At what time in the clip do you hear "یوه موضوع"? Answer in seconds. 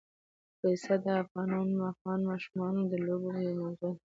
3.35-3.91